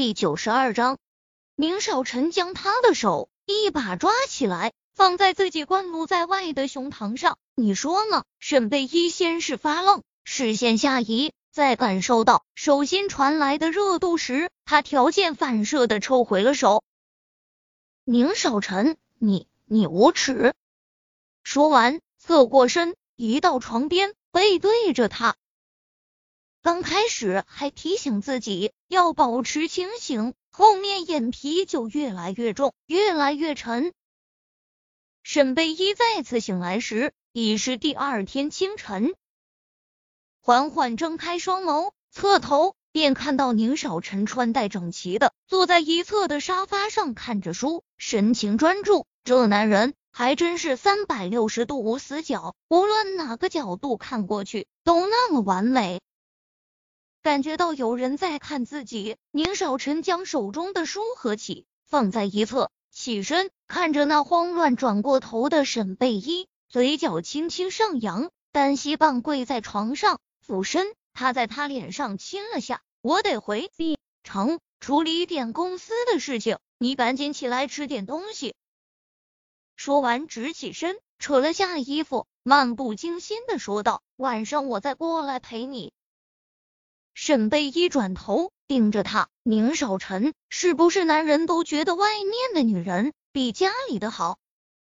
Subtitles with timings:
[0.00, 0.96] 第九十二章，
[1.56, 7.36] 宁少臣将他的手一把抓起来，放在自己灌露在外的胸膛上。
[7.56, 8.22] 你说呢？
[8.38, 16.84] 沈贝依先是发愣，视线下移，在感受到手心传来的热度时，他条件反射的抽回了手。
[18.04, 20.54] 宁少臣，你你无耻！
[21.42, 25.34] 说完，侧过身，移到床边，背对着他。
[26.68, 33.94] 刚开始还提醒自己要保持清醒，后面眼皮就越来越重，越来越沉。
[35.22, 39.14] 沈贝依再次醒来时，已是第二天清晨，
[40.42, 49.06] 缓缓睁开双眸，侧头便看到宁少臣穿戴整齐的坐在一侧的沙发上看着书，神情专注。
[49.24, 56.02] 这男人还真是三百六十度无死角，无论哪个角度看过去都那么完美。
[57.22, 72.82] 感觉到有人在看自己，宁少臣将手中的书合起，放在一侧，起身看着那慌乱转过头的沈贝依，嘴角轻轻上扬，单膝半跪在床上，俯身他在他脸上亲了下。
[73.00, 73.70] 我得回
[74.22, 78.54] 城处理点公司的事情，你赶紧起来吃点东西。
[79.76, 85.92] 说完，直起身，扯了下衣服，漫不经心的说道：“晚上我再过来陪你。”
[87.20, 94.38] 沈贝一转头盯着他，宁少臣，是不是男人都觉得外面的女人比家里的好？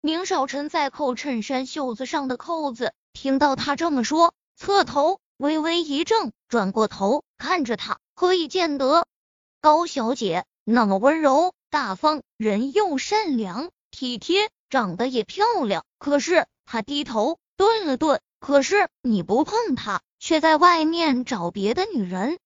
[0.00, 9.06] 宁少臣在扣衬衫袖子上的扣子，听到他这么说，侧头微微一怔，转过头看着他，何以见得
[9.60, 15.84] 高小姐那么温柔大方，人又善良体贴，长得也漂亮。
[16.00, 20.02] 可是他低头顿了顿，可是你不碰她。
[20.18, 22.38] 却在外面找别的女人。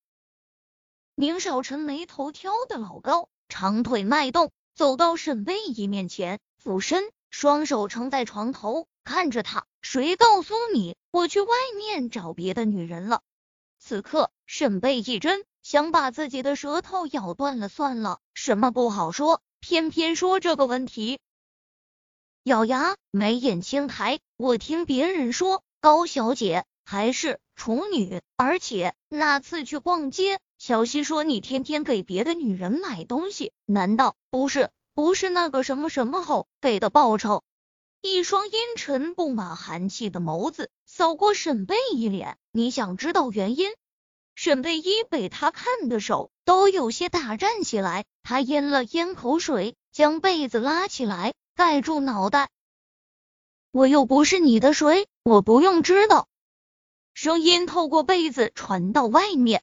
[1.15, 9.65] 宁少臣眉头挑的老高，长腿迈动，走到沈贝依面前，俯身，双手撑在床头，看着他。
[9.81, 13.21] 谁告诉你我去外面找别的女人了？
[13.79, 21.19] 此刻，沈贝一真想把自己的舌头咬断了算了，什么不好说，偏偏说这个问题。
[22.43, 27.39] 咬牙，眉眼轻抬，我听别人说，高小姐还是。
[27.61, 37.43] 处女，而且那次去逛街，小西说你天天给别的女人买东西，难道不是不是那个什么什么后给的报酬？
[38.01, 43.69] 一双阴沉布满寒气的眸子扫过沈贝一脸，你想知道原因？
[44.33, 52.49] 沈贝依被他看的手都有些打颤起来，他咽了咽口水，将被子拉起来盖住脑袋。
[53.71, 56.27] 我又不是你的谁，我不用知道。
[57.23, 59.61] 声音透过被子传到外面。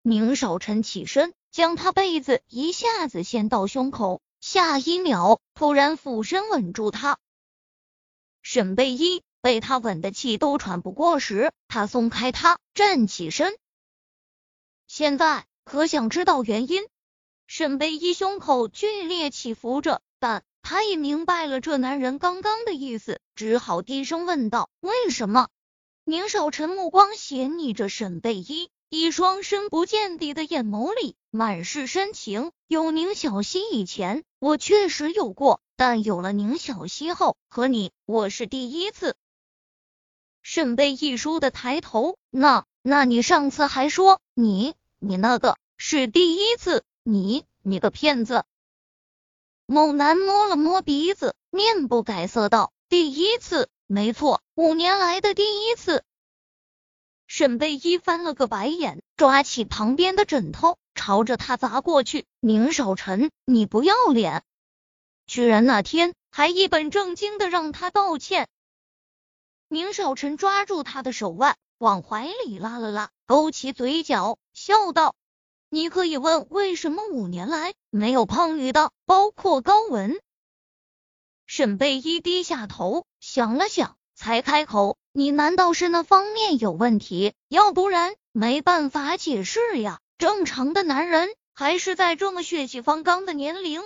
[0.00, 7.18] 宁少臣起身，将他被子一下子掀到胸口，下一秒突然俯身吻住他。
[8.40, 13.54] 沈贝依被他吻的气都喘不过时，他松开他，站起身。
[14.86, 16.82] 现在可想知道原因？
[17.46, 25.48] 沈贝依胸口剧烈起伏着，但他也明白了这男人刚刚的意思，只好低声问道：“为什么？”
[26.04, 32.50] 宁少臣目光斜睨着沈贝依，一双深不见底的眼眸里满是深情。
[32.66, 39.14] 有宁小溪以前，我确实有过，但有了宁小溪后，和你我是第一次。
[40.42, 48.44] 沈贝依倏的抬头，那那你上次还说你你那个是第一次，你你个骗子！
[49.66, 53.68] 猛男摸了摸鼻子，面不改色道：第一次。
[53.92, 56.02] 没错，五年来的第一次。
[57.26, 62.24] 沈贝依翻了个白眼，抓起旁边的枕头，朝着他砸过去。
[62.40, 64.44] 宁少臣，你不要脸，
[65.26, 68.48] 居然那天还一本正经的让他道歉。
[69.68, 75.14] 宁少臣抓住他的手腕，往怀里拉了拉，勾起嘴角，笑道
[75.68, 80.18] ：“你可以问，为什么五年来没有碰你的，包括高文。”
[81.44, 87.34] 沈贝依低下头，想了想，才开口：“你难道是那方面有问题？
[87.48, 90.00] 要不然没办法解释呀。
[90.18, 93.80] 正常的男人还是在这么血气方刚的年龄。”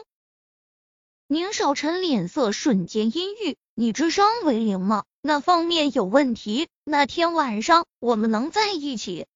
[1.29, 5.05] 宁少臣脸色瞬间阴郁：“你智商为零吗？
[5.21, 6.69] 那方面有问题？
[6.83, 9.27] 那天晚上我们能在一起，